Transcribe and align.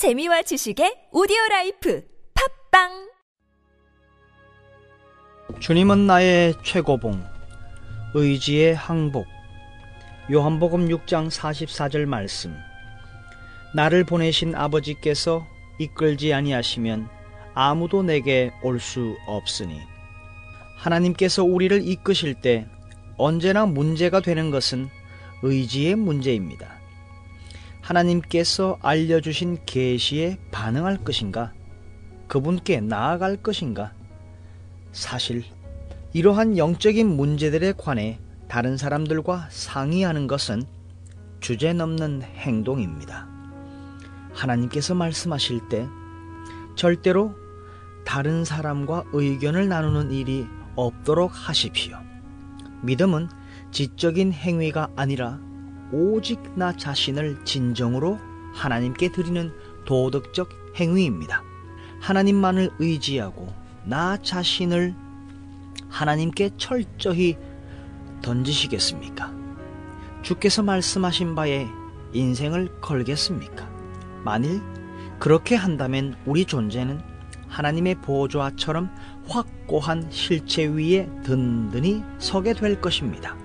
재미와 0.00 0.40
지식의 0.40 1.12
오디오 1.12 1.36
라이프 1.50 2.02
팟빵 2.72 3.10
주님은 5.60 6.06
나의 6.06 6.54
최고봉, 6.64 7.22
의지의 8.14 8.74
항복. 8.74 9.26
요한복음 10.32 10.88
6장 10.88 11.28
44절 11.28 12.06
말씀. 12.06 12.56
나를 13.74 14.04
보내신 14.04 14.54
아버지께서 14.54 15.46
이끌지 15.78 16.32
아니하시면 16.32 17.06
아무도 17.52 18.02
내게 18.02 18.52
올 18.62 18.80
수 18.80 19.18
없으니. 19.26 19.78
하나님께서 20.78 21.44
우리를 21.44 21.86
이끄실 21.86 22.40
때 22.40 22.66
언제나 23.18 23.66
문제가 23.66 24.20
되는 24.20 24.50
것은 24.50 24.88
의지의 25.42 25.96
문제입니다. 25.96 26.79
하나님께서 27.90 28.78
알려주신 28.82 29.64
계시에 29.66 30.38
반응할 30.52 30.98
것인가? 30.98 31.52
그분께 32.28 32.80
나아갈 32.80 33.36
것인가? 33.36 33.92
사실 34.92 35.42
이러한 36.12 36.56
영적인 36.56 37.04
문제들에 37.08 37.72
관해 37.76 38.20
다른 38.46 38.76
사람들과 38.76 39.48
상의하는 39.50 40.28
것은 40.28 40.62
주제 41.40 41.72
넘는 41.72 42.22
행동입니다. 42.22 43.28
하나님께서 44.34 44.94
말씀하실 44.94 45.68
때 45.68 45.88
절대로 46.76 47.34
다른 48.04 48.44
사람과 48.44 49.02
의견을 49.12 49.68
나누는 49.68 50.12
일이 50.12 50.46
없도록 50.76 51.32
하십시오. 51.34 51.98
믿음은 52.82 53.28
지적인 53.72 54.32
행위가 54.32 54.90
아니라 54.94 55.40
오직 55.92 56.40
나 56.54 56.76
자신을 56.76 57.44
진정으로 57.44 58.18
하나님께 58.54 59.12
드리는 59.12 59.52
도덕적 59.84 60.50
행위입니다. 60.76 61.42
하나님만을 62.00 62.70
의지하고 62.78 63.52
나 63.84 64.16
자신을 64.16 64.94
하나님께 65.88 66.50
철저히 66.56 67.36
던지시겠습니까? 68.22 69.32
주께서 70.22 70.62
말씀하신 70.62 71.34
바에 71.34 71.66
인생을 72.12 72.80
걸겠습니까? 72.80 73.68
만일 74.24 74.60
그렇게 75.18 75.54
한다면 75.54 76.16
우리 76.26 76.44
존재는 76.44 77.00
하나님의 77.48 77.96
보좌처럼 77.96 78.90
확고한 79.26 80.06
실체 80.10 80.66
위에 80.66 81.08
든든히 81.24 82.02
서게 82.18 82.54
될 82.54 82.80
것입니다. 82.80 83.36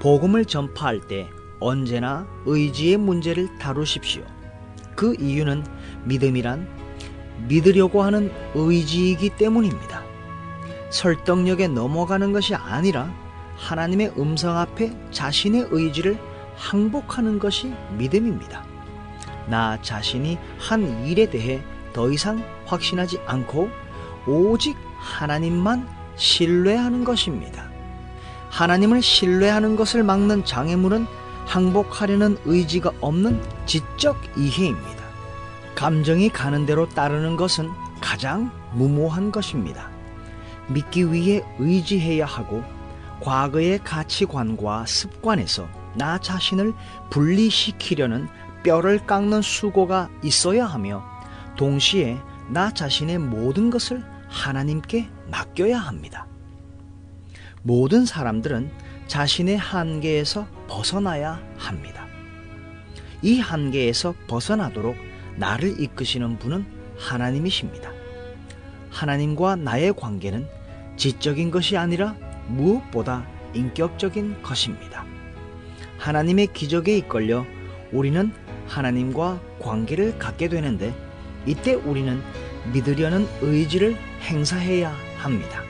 복음을 0.00 0.44
전파할 0.44 1.00
때 1.08 1.28
언제나 1.62 2.26
의지의 2.44 2.96
문제를 2.96 3.58
다루십시오. 3.58 4.22
그 4.94 5.14
이유는 5.18 5.64
믿음이란 6.04 6.68
믿으려고 7.48 8.02
하는 8.02 8.30
의지이기 8.54 9.30
때문입니다. 9.30 10.02
설득력에 10.90 11.68
넘어가는 11.68 12.32
것이 12.32 12.54
아니라 12.54 13.12
하나님의 13.56 14.12
음성 14.18 14.58
앞에 14.58 14.92
자신의 15.10 15.68
의지를 15.70 16.18
항복하는 16.56 17.38
것이 17.38 17.72
믿음입니다. 17.96 18.64
나 19.48 19.80
자신이 19.80 20.38
한 20.58 21.06
일에 21.06 21.28
대해 21.30 21.62
더 21.92 22.10
이상 22.10 22.44
확신하지 22.66 23.20
않고 23.26 23.68
오직 24.26 24.76
하나님만 24.98 25.88
신뢰하는 26.16 27.04
것입니다. 27.04 27.70
하나님을 28.50 29.02
신뢰하는 29.02 29.76
것을 29.76 30.02
막는 30.02 30.44
장애물은 30.44 31.06
항복하려는 31.46 32.38
의지가 32.44 32.92
없는 33.00 33.42
지적 33.66 34.16
이해입니다. 34.36 35.02
감정이 35.74 36.28
가는 36.28 36.66
대로 36.66 36.88
따르는 36.88 37.36
것은 37.36 37.70
가장 38.00 38.50
무모한 38.72 39.30
것입니다. 39.32 39.90
믿기 40.68 41.12
위해 41.12 41.42
의지해야 41.58 42.24
하고 42.24 42.62
과거의 43.20 43.78
가치관과 43.84 44.86
습관에서 44.86 45.68
나 45.94 46.18
자신을 46.18 46.72
분리시키려는 47.10 48.28
뼈를 48.62 49.06
깎는 49.06 49.42
수고가 49.42 50.08
있어야 50.22 50.66
하며 50.66 51.04
동시에 51.56 52.18
나 52.48 52.72
자신의 52.72 53.18
모든 53.18 53.70
것을 53.70 54.04
하나님께 54.28 55.08
맡겨야 55.30 55.78
합니다. 55.78 56.26
모든 57.62 58.06
사람들은 58.06 58.72
자신의 59.12 59.58
한계에서 59.58 60.46
벗어나야 60.68 61.38
합니다. 61.58 62.06
이 63.20 63.40
한계에서 63.40 64.14
벗어나도록 64.26 64.96
나를 65.36 65.78
이끄시는 65.78 66.38
분은 66.38 66.64
하나님이십니다. 66.96 67.92
하나님과 68.88 69.56
나의 69.56 69.92
관계는 69.92 70.48
지적인 70.96 71.50
것이 71.50 71.76
아니라 71.76 72.16
무엇보다 72.48 73.28
인격적인 73.52 74.40
것입니다. 74.40 75.04
하나님의 75.98 76.46
기적에 76.54 76.96
이끌려 76.96 77.44
우리는 77.92 78.32
하나님과 78.66 79.42
관계를 79.60 80.18
갖게 80.18 80.48
되는데 80.48 80.94
이때 81.44 81.74
우리는 81.74 82.18
믿으려는 82.72 83.28
의지를 83.42 83.94
행사해야 84.22 84.96
합니다. 85.18 85.60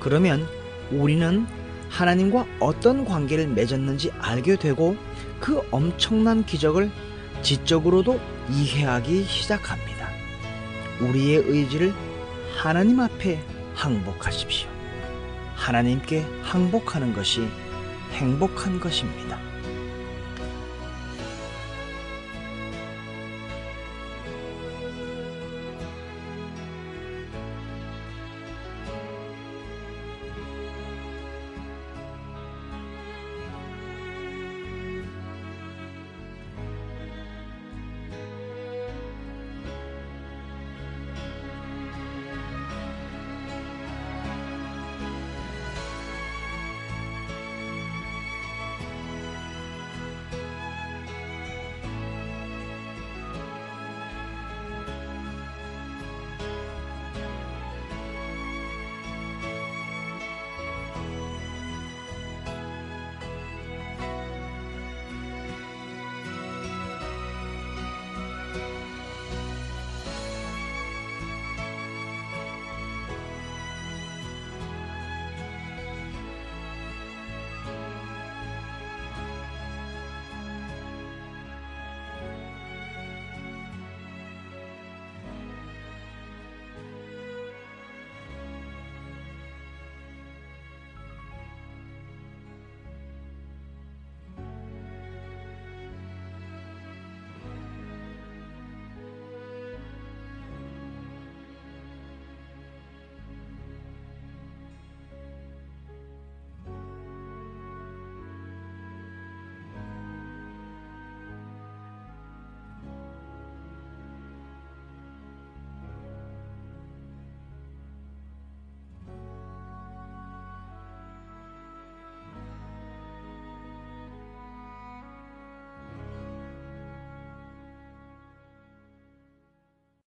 그러면 0.00 0.44
우리는 0.90 1.46
하나님과 1.88 2.46
어떤 2.60 3.04
관계를 3.04 3.48
맺었는지 3.48 4.10
알게 4.18 4.56
되고 4.56 4.96
그 5.40 5.60
엄청난 5.70 6.44
기적을 6.44 6.90
지적으로도 7.42 8.20
이해하기 8.50 9.24
시작합니다. 9.24 10.08
우리의 11.00 11.44
의지를 11.46 11.92
하나님 12.56 13.00
앞에 13.00 13.40
항복하십시오. 13.74 14.68
하나님께 15.54 16.24
항복하는 16.42 17.12
것이 17.12 17.48
행복한 18.12 18.80
것입니다. 18.80 19.47